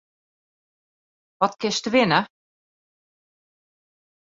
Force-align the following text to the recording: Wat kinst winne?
Wat 1.39 1.53
kinst 1.59 1.91
winne? 1.93 2.19